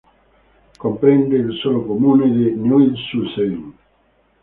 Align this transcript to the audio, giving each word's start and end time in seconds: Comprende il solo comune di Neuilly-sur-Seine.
Comprende 0.79 1.35
il 1.35 1.55
solo 1.59 1.85
comune 1.85 2.27
di 2.31 2.55
Neuilly-sur-Seine. 2.55 3.73